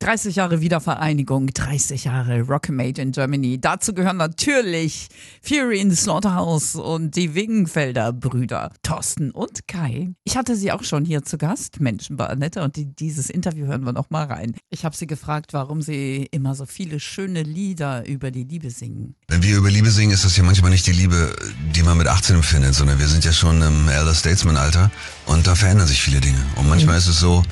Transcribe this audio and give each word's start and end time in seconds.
30 0.00 0.36
Jahre 0.36 0.60
Wiedervereinigung, 0.60 1.46
30 1.54 2.04
Jahre 2.04 2.42
Rockmate 2.42 3.00
in 3.00 3.12
Germany. 3.12 3.58
Dazu 3.58 3.94
gehören 3.94 4.18
natürlich 4.18 5.08
Fury 5.40 5.80
in 5.80 5.90
the 5.90 5.96
Slaughterhouse 5.96 6.74
und 6.74 7.16
die 7.16 7.34
Wingenfelder 7.34 8.12
Brüder, 8.12 8.72
Thorsten 8.82 9.30
und 9.30 9.66
Kai. 9.66 10.10
Ich 10.24 10.36
hatte 10.36 10.54
sie 10.54 10.70
auch 10.70 10.84
schon 10.84 11.06
hier 11.06 11.22
zu 11.22 11.38
Gast, 11.38 11.80
Menschen 11.80 12.18
bei 12.18 12.26
Annette, 12.26 12.62
und 12.62 12.76
die, 12.76 12.84
dieses 12.84 13.30
Interview 13.30 13.66
hören 13.66 13.84
wir 13.84 13.94
noch 13.94 14.10
mal 14.10 14.26
rein. 14.26 14.54
Ich 14.68 14.84
habe 14.84 14.94
sie 14.94 15.06
gefragt, 15.06 15.54
warum 15.54 15.80
sie 15.80 16.28
immer 16.30 16.54
so 16.54 16.66
viele 16.66 17.00
schöne 17.00 17.42
Lieder 17.42 18.06
über 18.06 18.30
die 18.30 18.44
Liebe 18.44 18.70
singen. 18.70 19.16
Wenn 19.28 19.42
wir 19.42 19.56
über 19.56 19.70
Liebe 19.70 19.90
singen, 19.90 20.12
ist 20.12 20.26
das 20.26 20.36
ja 20.36 20.42
manchmal 20.42 20.72
nicht 20.72 20.86
die 20.86 20.92
Liebe, 20.92 21.34
die 21.74 21.82
man 21.82 21.96
mit 21.96 22.06
18 22.06 22.36
empfindet, 22.36 22.74
sondern 22.74 22.98
wir 22.98 23.08
sind 23.08 23.24
ja 23.24 23.32
schon 23.32 23.62
im 23.62 23.88
Elder 23.88 24.14
Statesman 24.14 24.58
Alter 24.58 24.90
und 25.24 25.46
da 25.46 25.54
verändern 25.54 25.86
sich 25.86 26.02
viele 26.02 26.20
Dinge. 26.20 26.44
Und 26.56 26.68
manchmal 26.68 26.96
mhm. 26.96 26.98
ist 26.98 27.08
es 27.08 27.18
so, 27.18 27.42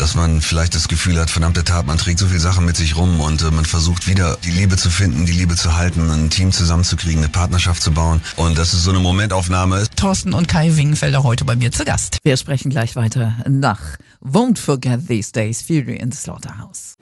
dass 0.00 0.14
man 0.14 0.40
vielleicht 0.40 0.74
das 0.74 0.88
Gefühl 0.88 1.18
hat, 1.20 1.30
verdammte 1.30 1.64
Tat, 1.64 1.86
man 1.86 1.98
trägt 1.98 2.18
so 2.18 2.26
viel 2.26 2.40
Sachen 2.40 2.64
mit 2.64 2.76
sich 2.76 2.96
rum 2.96 3.20
und 3.20 3.42
äh, 3.42 3.50
man 3.50 3.64
versucht 3.64 4.06
wieder 4.06 4.36
die 4.44 4.50
Liebe 4.50 4.76
zu 4.76 4.90
finden, 4.90 5.26
die 5.26 5.32
Liebe 5.32 5.56
zu 5.56 5.76
halten, 5.76 6.10
ein 6.10 6.30
Team 6.30 6.52
zusammenzukriegen, 6.52 7.18
eine 7.18 7.28
Partnerschaft 7.28 7.82
zu 7.82 7.92
bauen 7.92 8.20
und 8.36 8.56
dass 8.58 8.72
es 8.72 8.84
so 8.84 8.90
eine 8.90 9.00
Momentaufnahme 9.00 9.78
ist. 9.78 9.96
Thorsten 9.96 10.32
und 10.32 10.48
Kai 10.48 10.76
Wingenfelder 10.76 11.22
heute 11.22 11.44
bei 11.44 11.56
mir 11.56 11.72
zu 11.72 11.84
Gast. 11.84 12.18
Wir 12.22 12.36
sprechen 12.36 12.70
gleich 12.70 12.96
weiter 12.96 13.36
nach 13.48 13.80
Won't 14.24 14.58
Forget 14.58 15.06
These 15.06 15.32
Days, 15.32 15.62
Fury 15.62 15.96
in 15.96 16.10
the 16.12 16.18
Slaughterhouse. 16.18 16.96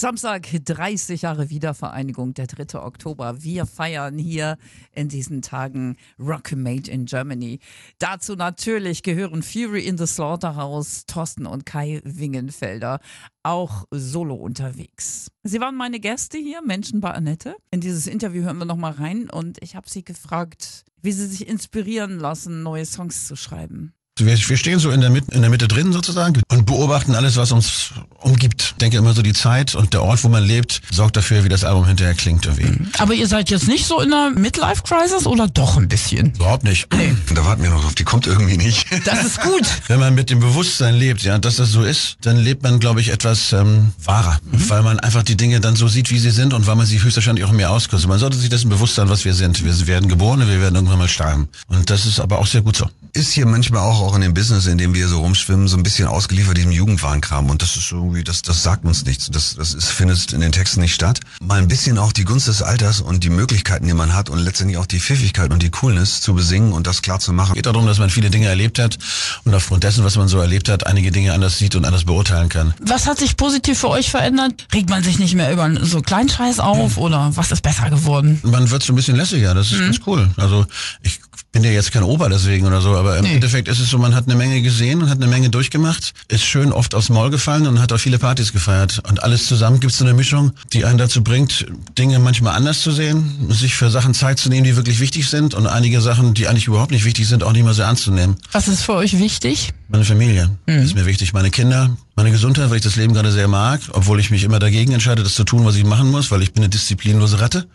Samstag, 0.00 0.46
30 0.64 1.22
Jahre 1.22 1.50
Wiedervereinigung, 1.50 2.32
der 2.32 2.46
3. 2.46 2.78
Oktober. 2.78 3.42
Wir 3.42 3.66
feiern 3.66 4.16
hier 4.16 4.56
in 4.92 5.08
diesen 5.08 5.42
Tagen 5.42 5.96
Rock 6.20 6.52
Made 6.52 6.88
in 6.88 7.04
Germany. 7.06 7.58
Dazu 7.98 8.36
natürlich 8.36 9.02
gehören 9.02 9.42
Fury 9.42 9.84
in 9.84 9.98
the 9.98 10.06
Slaughterhouse, 10.06 11.04
Thorsten 11.06 11.46
und 11.46 11.66
Kai 11.66 12.00
Wingenfelder, 12.04 13.00
auch 13.42 13.86
solo 13.90 14.36
unterwegs. 14.36 15.32
Sie 15.42 15.60
waren 15.60 15.74
meine 15.74 15.98
Gäste 15.98 16.38
hier, 16.38 16.62
Menschen 16.62 17.00
bei 17.00 17.10
Annette. 17.10 17.56
In 17.72 17.80
dieses 17.80 18.06
Interview 18.06 18.44
hören 18.44 18.58
wir 18.58 18.66
nochmal 18.66 18.92
rein 18.92 19.28
und 19.28 19.60
ich 19.64 19.74
habe 19.74 19.90
sie 19.90 20.04
gefragt, 20.04 20.84
wie 21.02 21.10
sie 21.10 21.26
sich 21.26 21.48
inspirieren 21.48 22.20
lassen, 22.20 22.62
neue 22.62 22.86
Songs 22.86 23.26
zu 23.26 23.34
schreiben. 23.34 23.94
Wir, 24.18 24.38
wir 24.38 24.56
stehen 24.56 24.78
so 24.78 24.90
in 24.90 25.00
der, 25.00 25.10
Mitte, 25.10 25.34
in 25.34 25.40
der 25.42 25.50
Mitte 25.50 25.68
drin 25.68 25.92
sozusagen 25.92 26.40
und 26.50 26.66
beobachten 26.66 27.14
alles, 27.14 27.36
was 27.36 27.52
uns 27.52 27.90
umgibt. 28.20 28.62
Ich 28.62 28.74
denke 28.74 28.96
immer 28.96 29.14
so 29.14 29.22
die 29.22 29.32
Zeit 29.32 29.74
und 29.74 29.92
der 29.92 30.02
Ort, 30.02 30.24
wo 30.24 30.28
man 30.28 30.44
lebt, 30.44 30.80
sorgt 30.90 31.16
dafür, 31.16 31.44
wie 31.44 31.48
das 31.48 31.64
Album 31.64 31.86
hinterher 31.86 32.14
klingt 32.14 32.46
irgendwie. 32.46 32.66
Mhm. 32.66 32.90
Aber 32.98 33.14
ihr 33.14 33.26
seid 33.26 33.50
jetzt 33.50 33.68
nicht 33.68 33.86
so 33.86 34.00
in 34.00 34.12
einer 34.12 34.30
Midlife-Crisis 34.30 35.26
oder 35.26 35.48
doch 35.48 35.76
ein 35.76 35.88
bisschen? 35.88 36.32
Überhaupt 36.34 36.64
nicht. 36.64 36.88
Nee. 36.94 37.14
Da 37.34 37.44
warten 37.44 37.62
wir 37.62 37.70
noch 37.70 37.82
drauf, 37.82 37.94
die 37.94 38.04
kommt 38.04 38.26
irgendwie 38.26 38.56
nicht. 38.56 38.86
Das 39.04 39.24
ist 39.24 39.40
gut. 39.40 39.66
Wenn 39.88 40.00
man 40.00 40.14
mit 40.14 40.30
dem 40.30 40.40
Bewusstsein 40.40 40.94
lebt, 40.94 41.22
ja, 41.22 41.38
dass 41.38 41.56
das 41.56 41.70
so 41.70 41.82
ist, 41.82 42.16
dann 42.22 42.36
lebt 42.36 42.62
man, 42.62 42.80
glaube 42.80 43.00
ich, 43.00 43.10
etwas 43.10 43.52
ähm, 43.52 43.92
wahrer. 44.04 44.38
Mhm. 44.44 44.70
Weil 44.70 44.82
man 44.82 45.00
einfach 45.00 45.22
die 45.22 45.36
Dinge 45.36 45.60
dann 45.60 45.76
so 45.76 45.88
sieht, 45.88 46.10
wie 46.10 46.18
sie 46.18 46.30
sind 46.30 46.54
und 46.54 46.66
weil 46.66 46.76
man 46.76 46.86
sie 46.86 47.02
höchstwahrscheinlich 47.02 47.44
auch 47.44 47.52
mehr 47.52 47.70
auskostet. 47.70 48.08
Man 48.08 48.18
sollte 48.18 48.36
sich 48.36 48.48
dessen 48.48 48.68
bewusst 48.68 48.94
sein, 48.96 49.08
was 49.08 49.24
wir 49.24 49.34
sind. 49.34 49.64
Wir 49.64 49.86
werden 49.86 50.08
geboren 50.08 50.42
und 50.42 50.48
wir 50.48 50.60
werden 50.60 50.74
irgendwann 50.74 50.98
mal 50.98 51.08
sterben. 51.08 51.48
Und 51.68 51.90
das 51.90 52.06
ist 52.06 52.20
aber 52.20 52.38
auch 52.38 52.46
sehr 52.46 52.62
gut 52.62 52.76
so. 52.76 52.86
Ist 53.12 53.32
hier 53.32 53.46
manchmal 53.46 53.82
auch, 53.82 54.07
auch 54.08 54.14
in 54.14 54.22
dem 54.22 54.32
Business, 54.32 54.66
in 54.66 54.78
dem 54.78 54.94
wir 54.94 55.06
so 55.06 55.20
rumschwimmen, 55.20 55.68
so 55.68 55.76
ein 55.76 55.82
bisschen 55.82 56.08
ausgeliefert 56.08 56.56
diesem 56.56 56.72
Jugendwarenkram. 56.72 57.50
Und 57.50 57.60
das 57.60 57.76
ist 57.76 57.92
irgendwie, 57.92 58.24
das, 58.24 58.40
das 58.40 58.62
sagt 58.62 58.86
uns 58.86 59.04
nichts. 59.04 59.30
Das, 59.30 59.54
das 59.54 59.74
ist, 59.74 59.90
findet 59.90 60.32
in 60.32 60.40
den 60.40 60.50
Texten 60.50 60.80
nicht 60.80 60.94
statt. 60.94 61.20
Mal 61.42 61.58
ein 61.58 61.68
bisschen 61.68 61.98
auch 61.98 62.12
die 62.12 62.24
Gunst 62.24 62.48
des 62.48 62.62
Alters 62.62 63.02
und 63.02 63.22
die 63.22 63.28
Möglichkeiten, 63.28 63.86
die 63.86 63.92
man 63.92 64.14
hat 64.14 64.30
und 64.30 64.38
letztendlich 64.38 64.78
auch 64.78 64.86
die 64.86 64.98
Pfiffigkeit 64.98 65.52
und 65.52 65.62
die 65.62 65.68
Coolness 65.70 66.22
zu 66.22 66.34
besingen 66.34 66.72
und 66.72 66.86
das 66.86 67.02
klar 67.02 67.20
zu 67.20 67.34
machen. 67.34 67.50
Es 67.50 67.56
geht 67.56 67.66
darum, 67.66 67.86
dass 67.86 67.98
man 67.98 68.08
viele 68.08 68.30
Dinge 68.30 68.46
erlebt 68.46 68.78
hat 68.78 68.96
und 69.44 69.54
aufgrund 69.54 69.84
dessen, 69.84 70.04
was 70.04 70.16
man 70.16 70.28
so 70.28 70.38
erlebt 70.38 70.70
hat, 70.70 70.86
einige 70.86 71.12
Dinge 71.12 71.34
anders 71.34 71.58
sieht 71.58 71.76
und 71.76 71.84
anders 71.84 72.04
beurteilen 72.04 72.48
kann. 72.48 72.72
Was 72.80 73.06
hat 73.06 73.18
sich 73.18 73.36
positiv 73.36 73.78
für 73.78 73.88
euch 73.90 74.10
verändert? 74.10 74.54
Regt 74.72 74.88
man 74.88 75.02
sich 75.02 75.18
nicht 75.18 75.34
mehr 75.34 75.52
über 75.52 75.70
so 75.84 76.00
Kleinscheiß 76.00 76.60
auf 76.60 76.96
mhm. 76.96 77.02
oder 77.02 77.36
was 77.36 77.52
ist 77.52 77.60
besser 77.60 77.90
geworden? 77.90 78.40
Man 78.42 78.70
wird 78.70 78.82
so 78.82 78.94
ein 78.94 78.96
bisschen 78.96 79.16
lässiger, 79.16 79.52
das 79.52 79.70
ist 79.70 79.80
mhm. 79.80 79.84
ganz 79.84 80.00
cool. 80.06 80.30
Also 80.38 80.64
ich 81.02 81.20
bin 81.58 81.64
ja 81.64 81.72
jetzt 81.72 81.90
kein 81.90 82.04
Opa 82.04 82.28
deswegen 82.28 82.66
oder 82.68 82.80
so, 82.80 82.94
aber 82.94 83.18
im 83.18 83.24
nee. 83.24 83.34
Endeffekt 83.34 83.66
ist 83.66 83.80
es 83.80 83.90
so, 83.90 83.98
man 83.98 84.14
hat 84.14 84.26
eine 84.26 84.36
Menge 84.36 84.62
gesehen 84.62 85.02
und 85.02 85.10
hat 85.10 85.18
eine 85.18 85.26
Menge 85.26 85.50
durchgemacht, 85.50 86.12
ist 86.28 86.44
schön 86.44 86.72
oft 86.72 86.94
aufs 86.94 87.08
Maul 87.08 87.30
gefallen 87.30 87.66
und 87.66 87.80
hat 87.80 87.92
auch 87.92 87.98
viele 87.98 88.20
Partys 88.20 88.52
gefeiert. 88.52 89.02
Und 89.08 89.24
alles 89.24 89.46
zusammen 89.46 89.80
gibt 89.80 89.92
es 89.92 89.98
so 89.98 90.04
eine 90.04 90.14
Mischung, 90.14 90.52
die 90.72 90.84
einen 90.84 90.98
dazu 90.98 91.24
bringt, 91.24 91.66
Dinge 91.98 92.20
manchmal 92.20 92.54
anders 92.54 92.80
zu 92.82 92.92
sehen, 92.92 93.48
sich 93.48 93.74
für 93.74 93.90
Sachen 93.90 94.14
Zeit 94.14 94.38
zu 94.38 94.50
nehmen, 94.50 94.62
die 94.62 94.76
wirklich 94.76 95.00
wichtig 95.00 95.28
sind 95.28 95.54
und 95.54 95.66
einige 95.66 96.00
Sachen, 96.00 96.32
die 96.32 96.46
eigentlich 96.46 96.68
überhaupt 96.68 96.92
nicht 96.92 97.04
wichtig 97.04 97.26
sind, 97.26 97.42
auch 97.42 97.52
nicht 97.52 97.64
mehr 97.64 97.74
so 97.74 97.82
ernst 97.82 98.04
zu 98.04 98.12
nehmen. 98.12 98.36
Was 98.52 98.68
ist 98.68 98.82
für 98.82 98.94
euch 98.94 99.18
wichtig? 99.18 99.72
Meine 99.88 100.04
Familie 100.04 100.50
mhm. 100.66 100.74
ist 100.74 100.94
mir 100.94 101.06
wichtig, 101.06 101.32
meine 101.32 101.50
Kinder, 101.50 101.96
meine 102.18 102.32
Gesundheit, 102.32 102.68
weil 102.70 102.78
ich 102.78 102.82
das 102.82 102.96
Leben 102.96 103.14
gerade 103.14 103.30
sehr 103.30 103.46
mag, 103.46 103.80
obwohl 103.92 104.18
ich 104.18 104.32
mich 104.32 104.42
immer 104.42 104.58
dagegen 104.58 104.90
entscheide, 104.90 105.22
das 105.22 105.34
zu 105.34 105.44
tun, 105.44 105.64
was 105.64 105.76
ich 105.76 105.84
machen 105.84 106.10
muss, 106.10 106.32
weil 106.32 106.42
ich 106.42 106.52
bin 106.52 106.64
eine 106.64 106.68
disziplinlose 106.68 107.40
Ratte. 107.40 107.68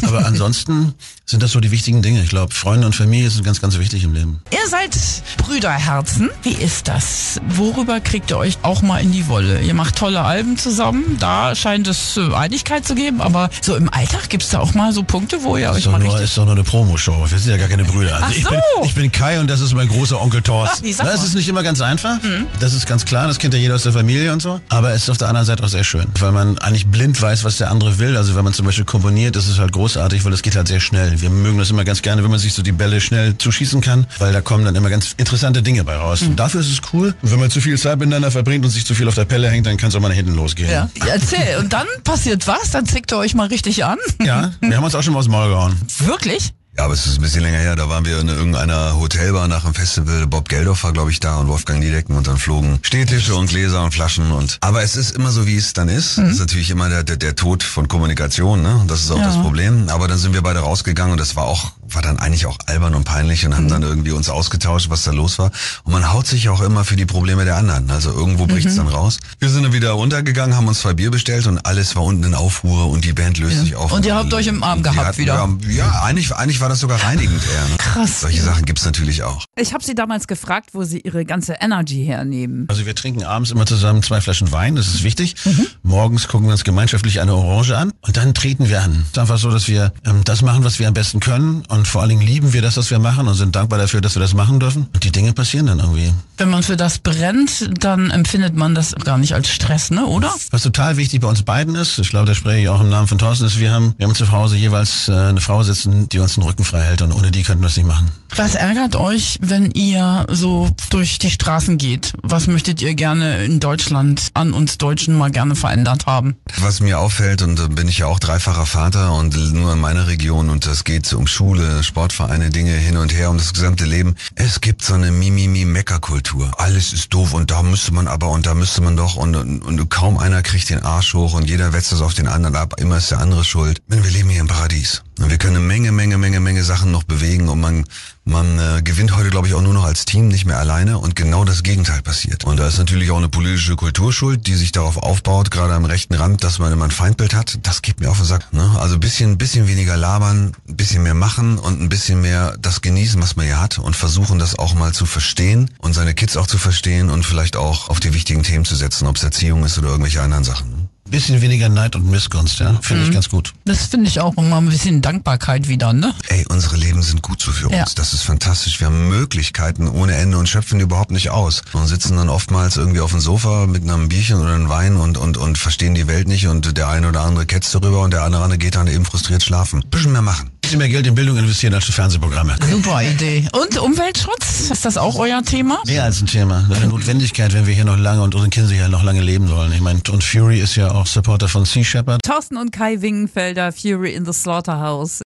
Aber 0.00 0.24
ansonsten 0.26 0.94
sind 1.26 1.42
das 1.42 1.52
so 1.52 1.60
die 1.60 1.70
wichtigen 1.70 2.00
Dinge. 2.00 2.22
Ich 2.22 2.30
glaube, 2.30 2.54
Freunde 2.54 2.86
und 2.86 2.96
Familie 2.96 3.28
sind 3.28 3.44
ganz, 3.44 3.60
ganz 3.60 3.78
wichtig 3.78 4.04
im 4.04 4.14
Leben. 4.14 4.40
Ihr 4.50 4.66
seid 4.66 4.96
Brüderherzen. 5.36 6.30
Wie 6.42 6.54
ist 6.54 6.88
das? 6.88 7.38
Worüber 7.46 8.00
kriegt 8.00 8.30
ihr 8.30 8.38
euch 8.38 8.56
auch 8.62 8.80
mal 8.80 8.98
in 8.98 9.12
die 9.12 9.28
Wolle? 9.28 9.60
Ihr 9.60 9.74
macht 9.74 9.96
tolle 9.96 10.22
Alben 10.22 10.56
zusammen. 10.56 11.18
Da 11.20 11.54
scheint 11.54 11.86
es 11.86 12.16
äh, 12.16 12.32
Einigkeit 12.34 12.86
zu 12.86 12.94
geben. 12.94 13.20
Aber 13.20 13.50
so 13.60 13.76
im 13.76 13.90
Alltag 13.90 14.30
gibt 14.30 14.42
es 14.42 14.48
da 14.48 14.60
auch 14.60 14.72
mal 14.72 14.94
so 14.94 15.02
Punkte, 15.02 15.42
wo 15.42 15.58
ihr 15.58 15.70
euch 15.70 15.86
mal 15.86 15.98
nur, 15.98 16.18
ist 16.18 16.38
doch 16.38 16.46
nur 16.46 16.54
eine 16.54 16.64
Promoshow. 16.64 17.30
Wir 17.30 17.38
sind 17.38 17.50
ja 17.50 17.58
gar 17.58 17.68
keine 17.68 17.84
Brüder. 17.84 18.22
Also 18.22 18.26
Ach 18.26 18.32
so. 18.32 18.38
ich, 18.38 18.48
bin, 18.48 18.60
ich 18.84 18.94
bin 18.94 19.12
Kai 19.12 19.38
und 19.38 19.48
das 19.48 19.60
ist 19.60 19.74
mein 19.74 19.88
großer 19.88 20.18
Onkel 20.18 20.40
Thorsten. 20.40 20.90
Das 20.96 21.22
ist 21.22 21.34
nicht 21.34 21.48
immer 21.48 21.62
ganz 21.62 21.82
einfach. 21.82 22.22
Mhm. 22.22 22.46
Das 22.58 22.72
ist 22.72 22.86
ganz 22.86 23.04
klar. 23.04 23.26
Das 23.26 23.38
kennt 23.38 23.52
ja 23.52 23.60
jeder 23.60 23.81
aus 23.82 23.92
der 23.92 24.00
Familie 24.00 24.32
und 24.32 24.40
so. 24.40 24.60
Aber 24.68 24.92
es 24.92 25.02
ist 25.02 25.10
auf 25.10 25.18
der 25.18 25.28
anderen 25.28 25.44
Seite 25.44 25.64
auch 25.64 25.68
sehr 25.68 25.82
schön, 25.82 26.06
weil 26.20 26.30
man 26.30 26.56
eigentlich 26.58 26.86
blind 26.86 27.20
weiß, 27.20 27.42
was 27.42 27.56
der 27.56 27.70
andere 27.70 27.98
will. 27.98 28.16
Also 28.16 28.36
wenn 28.36 28.44
man 28.44 28.52
zum 28.52 28.64
Beispiel 28.64 28.84
komponiert, 28.84 29.34
ist 29.34 29.48
es 29.48 29.58
halt 29.58 29.72
großartig, 29.72 30.24
weil 30.24 30.32
es 30.32 30.42
geht 30.42 30.54
halt 30.54 30.68
sehr 30.68 30.78
schnell. 30.78 31.20
Wir 31.20 31.30
mögen 31.30 31.58
das 31.58 31.70
immer 31.70 31.84
ganz 31.84 32.00
gerne, 32.00 32.22
wenn 32.22 32.30
man 32.30 32.38
sich 32.38 32.54
so 32.54 32.62
die 32.62 32.70
Bälle 32.70 33.00
schnell 33.00 33.36
zuschießen 33.36 33.80
kann, 33.80 34.06
weil 34.20 34.32
da 34.32 34.40
kommen 34.40 34.64
dann 34.64 34.76
immer 34.76 34.88
ganz 34.88 35.14
interessante 35.16 35.62
Dinge 35.62 35.82
bei 35.82 35.96
raus. 35.96 36.20
Mhm. 36.20 36.28
Und 36.28 36.36
dafür 36.36 36.60
ist 36.60 36.70
es 36.70 36.80
cool. 36.92 37.14
Und 37.22 37.32
wenn 37.32 37.40
man 37.40 37.50
zu 37.50 37.60
viel 37.60 37.76
Zeit 37.76 37.98
miteinander 37.98 38.30
verbringt 38.30 38.64
und 38.64 38.70
sich 38.70 38.86
zu 38.86 38.94
viel 38.94 39.08
auf 39.08 39.16
der 39.16 39.24
Pelle 39.24 39.50
hängt, 39.50 39.66
dann 39.66 39.76
kann 39.76 39.88
es 39.88 39.96
auch 39.96 40.00
mal 40.00 40.08
nach 40.08 40.14
hinten 40.14 40.34
losgehen. 40.34 40.70
Ja. 40.70 40.88
Erzähl. 41.04 41.58
Und 41.58 41.72
dann 41.72 41.86
passiert 42.04 42.46
was? 42.46 42.70
Dann 42.70 42.86
zickt 42.86 43.12
ihr 43.12 43.18
euch 43.18 43.34
mal 43.34 43.48
richtig 43.48 43.84
an? 43.84 43.98
Ja, 44.24 44.52
wir 44.60 44.76
haben 44.76 44.84
uns 44.84 44.94
auch 44.94 45.02
schon 45.02 45.12
mal 45.12 45.18
aus 45.18 45.24
dem 45.24 45.32
Maul 45.32 45.48
gehauen. 45.48 45.76
Wirklich? 45.98 46.52
Ja, 46.76 46.84
aber 46.86 46.94
es 46.94 47.04
ist 47.04 47.18
ein 47.18 47.22
bisschen 47.22 47.42
länger 47.42 47.58
her. 47.58 47.76
Da 47.76 47.90
waren 47.90 48.06
wir 48.06 48.18
in 48.18 48.28
irgendeiner 48.28 48.98
Hotelbar 48.98 49.46
nach 49.46 49.64
dem 49.64 49.74
Festival. 49.74 50.26
Bob 50.26 50.48
Geldorf 50.48 50.84
war, 50.84 50.92
glaube 50.92 51.10
ich, 51.10 51.20
da 51.20 51.36
und 51.38 51.48
Wolfgang 51.48 51.80
Niedecken 51.80 52.16
und 52.16 52.26
dann 52.26 52.38
flogen 52.38 52.78
Stehtische 52.80 53.34
und 53.34 53.50
Gläser 53.50 53.84
und 53.84 53.92
Flaschen 53.92 54.32
und. 54.32 54.56
Aber 54.62 54.82
es 54.82 54.96
ist 54.96 55.14
immer 55.14 55.30
so, 55.32 55.46
wie 55.46 55.56
es 55.56 55.74
dann 55.74 55.90
ist. 55.90 56.16
Mhm. 56.16 56.22
Das 56.24 56.32
ist 56.32 56.40
natürlich 56.40 56.70
immer 56.70 56.88
der, 56.88 57.02
der, 57.02 57.18
der 57.18 57.36
Tod 57.36 57.62
von 57.62 57.88
Kommunikation, 57.88 58.62
ne? 58.62 58.76
Und 58.76 58.90
das 58.90 59.02
ist 59.02 59.10
auch 59.10 59.18
ja. 59.18 59.26
das 59.26 59.36
Problem. 59.36 59.90
Aber 59.90 60.08
dann 60.08 60.16
sind 60.16 60.32
wir 60.32 60.40
beide 60.40 60.60
rausgegangen 60.60 61.12
und 61.12 61.20
das 61.20 61.36
war 61.36 61.44
auch 61.44 61.72
war 61.94 62.02
dann 62.02 62.18
eigentlich 62.18 62.46
auch 62.46 62.58
albern 62.66 62.94
und 62.94 63.04
peinlich 63.04 63.44
und 63.46 63.54
haben 63.54 63.64
mhm. 63.64 63.70
dann 63.70 63.82
irgendwie 63.82 64.12
uns 64.12 64.28
ausgetauscht, 64.28 64.90
was 64.90 65.04
da 65.04 65.10
los 65.10 65.38
war. 65.38 65.50
Und 65.84 65.92
man 65.92 66.12
haut 66.12 66.26
sich 66.26 66.48
auch 66.48 66.60
immer 66.60 66.84
für 66.84 66.96
die 66.96 67.06
Probleme 67.06 67.44
der 67.44 67.56
anderen. 67.56 67.90
Also 67.90 68.10
irgendwo 68.10 68.46
bricht's 68.46 68.74
mhm. 68.74 68.78
dann 68.78 68.88
raus. 68.88 69.18
Wir 69.38 69.48
sind 69.48 69.62
dann 69.62 69.72
wieder 69.72 69.90
runtergegangen, 69.92 70.56
haben 70.56 70.68
uns 70.68 70.80
zwei 70.80 70.94
Bier 70.94 71.10
bestellt 71.10 71.46
und 71.46 71.64
alles 71.66 71.96
war 71.96 72.04
unten 72.04 72.24
in 72.24 72.34
Aufruhr 72.34 72.90
und 72.90 73.04
die 73.04 73.12
Band 73.12 73.38
löst 73.38 73.56
ja. 73.56 73.62
sich 73.62 73.76
auf. 73.76 73.92
Und 73.92 74.06
ihr 74.06 74.14
habt 74.14 74.32
euch 74.34 74.46
im 74.46 74.62
Arm 74.62 74.82
gehabt 74.82 75.06
hatten, 75.06 75.18
wieder. 75.18 75.34
Ja, 75.34 75.86
ja, 75.86 76.02
eigentlich, 76.02 76.34
eigentlich 76.34 76.60
war 76.60 76.68
das 76.68 76.80
sogar 76.80 77.02
reinigend 77.02 77.42
eher. 77.42 77.68
Ne? 77.68 77.76
Krass. 77.78 78.20
Solche 78.20 78.42
Sachen 78.42 78.64
gibt's 78.64 78.84
natürlich 78.84 79.22
auch. 79.22 79.44
Ich 79.56 79.74
habe 79.74 79.84
sie 79.84 79.94
damals 79.94 80.26
gefragt, 80.26 80.70
wo 80.72 80.84
sie 80.84 81.00
ihre 81.00 81.24
ganze 81.24 81.54
Energy 81.60 82.04
hernehmen. 82.04 82.66
Also 82.68 82.86
wir 82.86 82.94
trinken 82.94 83.24
abends 83.24 83.50
immer 83.50 83.66
zusammen 83.66 84.02
zwei 84.02 84.20
Flaschen 84.20 84.52
Wein, 84.52 84.76
das 84.76 84.88
ist 84.88 85.02
wichtig. 85.02 85.36
Mhm. 85.44 85.66
Morgens 85.82 86.28
gucken 86.28 86.46
wir 86.46 86.52
uns 86.52 86.64
gemeinschaftlich 86.64 87.20
eine 87.20 87.34
Orange 87.34 87.76
an 87.76 87.92
und 88.00 88.16
dann 88.16 88.34
treten 88.34 88.68
wir 88.68 88.82
an. 88.82 89.02
Es 89.02 89.08
ist 89.08 89.18
einfach 89.18 89.38
so, 89.38 89.50
dass 89.50 89.68
wir 89.68 89.92
ähm, 90.04 90.22
das 90.24 90.42
machen, 90.42 90.64
was 90.64 90.78
wir 90.78 90.88
am 90.88 90.94
besten 90.94 91.20
können 91.20 91.64
und 91.68 91.81
vor 91.86 92.00
allen 92.00 92.10
Dingen 92.10 92.22
lieben 92.22 92.52
wir 92.52 92.62
das, 92.62 92.76
was 92.76 92.90
wir 92.90 92.98
machen 92.98 93.28
und 93.28 93.34
sind 93.34 93.56
dankbar 93.56 93.78
dafür, 93.78 94.00
dass 94.00 94.14
wir 94.14 94.20
das 94.20 94.34
machen 94.34 94.60
dürfen. 94.60 94.88
Und 94.92 95.04
die 95.04 95.10
Dinge 95.10 95.32
passieren 95.32 95.66
dann 95.66 95.78
irgendwie. 95.78 96.12
Wenn 96.36 96.50
man 96.50 96.62
für 96.62 96.76
das 96.76 96.98
brennt, 96.98 97.70
dann 97.82 98.10
empfindet 98.10 98.56
man 98.56 98.74
das 98.74 98.94
gar 98.94 99.18
nicht 99.18 99.34
als 99.34 99.48
Stress, 99.48 99.90
ne, 99.90 100.06
oder? 100.06 100.32
Was 100.50 100.62
total 100.62 100.96
wichtig 100.96 101.20
bei 101.20 101.28
uns 101.28 101.42
beiden 101.42 101.74
ist, 101.74 101.98
ich 101.98 102.10
glaube, 102.10 102.26
da 102.26 102.34
spreche 102.34 102.62
ich 102.62 102.68
auch 102.68 102.80
im 102.80 102.88
Namen 102.88 103.08
von 103.08 103.18
Thorsten, 103.18 103.46
ist, 103.46 103.58
wir 103.58 103.72
haben, 103.72 103.94
wir 103.98 104.06
haben 104.06 104.14
zu 104.14 104.30
Hause 104.30 104.56
jeweils 104.56 105.08
äh, 105.08 105.12
eine 105.12 105.40
Frau 105.40 105.62
sitzen, 105.62 106.08
die 106.08 106.18
uns 106.18 106.34
den 106.34 106.42
Rücken 106.42 106.64
frei 106.64 106.82
hält 106.82 107.02
und 107.02 107.12
ohne 107.12 107.30
die 107.30 107.42
könnten 107.42 107.62
wir 107.62 107.68
es 107.68 107.76
nicht 107.76 107.86
machen. 107.86 108.10
Was 108.36 108.54
ärgert 108.54 108.96
euch, 108.96 109.38
wenn 109.42 109.70
ihr 109.72 110.26
so 110.30 110.70
durch 110.90 111.18
die 111.18 111.30
Straßen 111.30 111.76
geht? 111.78 112.12
Was 112.22 112.46
möchtet 112.46 112.80
ihr 112.80 112.94
gerne 112.94 113.44
in 113.44 113.60
Deutschland 113.60 114.28
an 114.34 114.52
uns 114.52 114.78
Deutschen 114.78 115.16
mal 115.16 115.30
gerne 115.30 115.54
verändert 115.54 116.06
haben? 116.06 116.36
Was 116.58 116.80
mir 116.80 116.98
auffällt, 116.98 117.42
und 117.42 117.58
da 117.58 117.68
bin 117.68 117.88
ich 117.88 117.98
ja 117.98 118.06
auch 118.06 118.18
dreifacher 118.18 118.66
Vater 118.66 119.12
und 119.12 119.36
nur 119.52 119.72
in 119.74 119.80
meiner 119.80 120.06
Region 120.06 120.48
und 120.48 120.66
das 120.66 120.84
geht 120.84 121.12
um 121.12 121.26
Schule, 121.26 121.71
Sportvereine, 121.82 122.50
Dinge 122.50 122.72
hin 122.72 122.96
und 122.96 123.14
her, 123.14 123.30
um 123.30 123.38
das 123.38 123.52
gesamte 123.52 123.84
Leben. 123.84 124.16
Es 124.34 124.60
gibt 124.60 124.82
so 124.82 124.94
eine 124.94 125.10
Mimimi-Mecker-Kultur. 125.10 126.50
Alles 126.58 126.92
ist 126.92 127.14
doof 127.14 127.32
und 127.32 127.50
da 127.50 127.62
müsste 127.62 127.94
man 127.94 128.08
aber 128.08 128.28
und 128.30 128.46
da 128.46 128.54
müsste 128.54 128.82
man 128.82 128.96
doch 128.96 129.16
und, 129.16 129.34
und, 129.34 129.62
und 129.62 129.88
kaum 129.88 130.18
einer 130.18 130.42
kriegt 130.42 130.70
den 130.70 130.82
Arsch 130.82 131.14
hoch 131.14 131.34
und 131.34 131.48
jeder 131.48 131.72
wetzt 131.72 131.92
das 131.92 132.00
auf 132.02 132.14
den 132.14 132.28
anderen 132.28 132.56
ab. 132.56 132.74
Immer 132.78 132.98
ist 132.98 133.10
der 133.10 133.18
andere 133.18 133.44
schuld. 133.44 133.80
Wir 133.86 134.00
leben 134.02 134.28
hier 134.28 134.40
im 134.40 134.48
Paradies. 134.48 135.02
Wir 135.18 135.38
können 135.38 135.56
eine 135.56 135.64
Menge, 135.64 135.92
Menge, 135.92 136.16
Menge, 136.16 136.40
Menge 136.40 136.64
Sachen 136.64 136.90
noch 136.90 137.02
bewegen 137.02 137.48
und 137.48 137.60
man, 137.60 137.84
man 138.24 138.58
äh, 138.58 138.82
gewinnt 138.82 139.14
heute, 139.14 139.28
glaube 139.28 139.46
ich, 139.46 139.54
auch 139.54 139.60
nur 139.60 139.74
noch 139.74 139.84
als 139.84 140.04
Team, 140.06 140.28
nicht 140.28 140.46
mehr 140.46 140.58
alleine 140.58 140.98
und 140.98 141.16
genau 141.16 141.44
das 141.44 141.62
Gegenteil 141.62 142.00
passiert. 142.02 142.44
Und 142.44 142.58
da 142.58 142.66
ist 142.66 142.78
natürlich 142.78 143.10
auch 143.10 143.18
eine 143.18 143.28
politische 143.28 143.76
Kulturschuld, 143.76 144.46
die 144.46 144.54
sich 144.54 144.72
darauf 144.72 144.96
aufbaut, 144.96 145.50
gerade 145.50 145.74
am 145.74 145.84
rechten 145.84 146.14
Rand, 146.14 146.44
dass 146.44 146.58
man 146.58 146.72
immer 146.72 146.86
ein 146.86 146.90
Feindbild 146.90 147.34
hat. 147.34 147.58
Das 147.62 147.82
geht 147.82 148.00
mir 148.00 148.10
auf 148.10 148.16
den 148.16 148.26
Sack. 148.26 148.52
Ne? 148.52 148.70
Also 148.78 148.98
bisschen, 148.98 149.36
bisschen 149.36 149.68
weniger 149.68 149.96
labern, 149.96 150.52
bisschen 150.66 151.02
mehr 151.02 151.14
machen 151.14 151.58
und 151.58 151.80
ein 151.80 151.88
bisschen 151.88 152.20
mehr 152.22 152.56
das 152.58 152.80
genießen, 152.80 153.20
was 153.20 153.36
man 153.36 153.46
hier 153.46 153.60
hat 153.60 153.78
und 153.78 153.94
versuchen, 153.94 154.38
das 154.38 154.58
auch 154.58 154.74
mal 154.74 154.92
zu 154.92 155.04
verstehen 155.04 155.70
und 155.78 155.92
seine 155.92 156.14
Kids 156.14 156.36
auch 156.36 156.46
zu 156.46 156.58
verstehen 156.58 157.10
und 157.10 157.24
vielleicht 157.26 157.56
auch 157.56 157.90
auf 157.90 158.00
die 158.00 158.14
wichtigen 158.14 158.42
Themen 158.42 158.64
zu 158.64 158.76
setzen, 158.76 159.06
ob 159.06 159.16
es 159.16 159.22
Erziehung 159.22 159.64
ist 159.64 159.78
oder 159.78 159.88
irgendwelche 159.88 160.22
anderen 160.22 160.44
Sachen. 160.44 160.81
Bisschen 161.12 161.42
weniger 161.42 161.68
Neid 161.68 161.94
und 161.94 162.10
Missgunst, 162.10 162.58
ja. 162.60 162.72
Finde 162.80 163.02
mhm. 163.02 163.08
ich 163.10 163.14
ganz 163.14 163.28
gut. 163.28 163.52
Das 163.66 163.84
finde 163.84 164.08
ich 164.08 164.18
auch 164.18 164.34
immer 164.38 164.56
ein 164.56 164.70
bisschen 164.70 165.02
Dankbarkeit 165.02 165.68
wieder, 165.68 165.92
ne? 165.92 166.14
Ey, 166.28 166.46
unsere 166.48 166.76
Leben 166.76 167.02
sind 167.02 167.20
gut 167.20 167.42
so 167.42 167.52
für 167.52 167.66
uns. 167.66 167.76
Ja. 167.76 167.84
Das 167.96 168.14
ist 168.14 168.22
fantastisch. 168.22 168.80
Wir 168.80 168.86
haben 168.86 169.10
Möglichkeiten 169.10 169.88
ohne 169.88 170.14
Ende 170.14 170.38
und 170.38 170.48
schöpfen 170.48 170.78
die 170.78 170.84
überhaupt 170.84 171.10
nicht 171.10 171.28
aus. 171.28 171.64
Und 171.74 171.86
sitzen 171.86 172.16
dann 172.16 172.30
oftmals 172.30 172.78
irgendwie 172.78 173.00
auf 173.00 173.10
dem 173.10 173.20
Sofa 173.20 173.66
mit 173.66 173.82
einem 173.82 174.08
Bierchen 174.08 174.40
oder 174.40 174.54
einem 174.54 174.70
Wein 174.70 174.96
und, 174.96 175.18
und, 175.18 175.36
und 175.36 175.58
verstehen 175.58 175.94
die 175.94 176.06
Welt 176.06 176.28
nicht 176.28 176.46
und 176.46 176.78
der 176.78 176.88
eine 176.88 177.10
oder 177.10 177.20
andere 177.20 177.44
ketzt 177.44 177.74
darüber 177.74 178.00
und 178.00 178.12
der 178.12 178.22
andere 178.22 178.56
geht 178.56 178.76
dann 178.76 178.86
eben 178.86 179.04
frustriert 179.04 179.42
schlafen. 179.42 179.84
Bisschen 179.90 180.12
mehr 180.12 180.22
machen 180.22 180.50
bisschen 180.72 180.78
mehr 180.78 180.88
Geld 180.88 181.06
in 181.06 181.14
Bildung 181.14 181.36
investieren 181.36 181.74
als 181.74 181.84
für 181.84 181.92
Fernsehprogramme. 181.92 182.56
Super 182.70 183.02
Idee. 183.02 183.46
Und 183.52 183.78
Umweltschutz? 183.78 184.70
Ist 184.70 184.86
das 184.86 184.96
auch 184.96 185.18
euer 185.18 185.42
Thema? 185.42 185.82
Mehr 185.86 186.04
als 186.04 186.22
ein 186.22 186.26
Thema. 186.26 186.64
Das 186.66 186.78
ist 186.78 186.84
eine 186.84 186.92
Notwendigkeit, 186.92 187.52
wenn 187.52 187.66
wir 187.66 187.74
hier 187.74 187.84
noch 187.84 187.98
lange 187.98 188.22
und 188.22 188.34
unsere 188.34 188.48
Kinder 188.48 188.70
hier 188.72 188.88
noch 188.88 189.02
lange 189.02 189.20
leben 189.20 189.48
sollen. 189.48 189.70
Ich 189.72 189.82
meine, 189.82 190.00
und 190.10 190.24
Fury 190.24 190.60
ist 190.60 190.76
ja 190.76 190.90
auch 190.90 191.06
Supporter 191.06 191.48
von 191.48 191.66
Sea 191.66 191.84
Shepherd. 191.84 192.22
Thorsten 192.22 192.56
und 192.56 192.72
Kai 192.72 193.02
Wingenfelder, 193.02 193.70
Fury 193.70 194.14
in 194.14 194.24
the 194.24 194.32
Slaughterhouse. 194.32 195.20